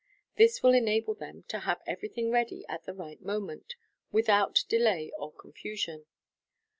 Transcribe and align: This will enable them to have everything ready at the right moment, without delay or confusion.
This 0.35 0.63
will 0.63 0.73
enable 0.73 1.13
them 1.13 1.43
to 1.49 1.59
have 1.59 1.83
everything 1.85 2.31
ready 2.31 2.65
at 2.67 2.85
the 2.85 2.93
right 2.95 3.21
moment, 3.21 3.75
without 4.11 4.65
delay 4.67 5.11
or 5.19 5.31
confusion. 5.31 6.07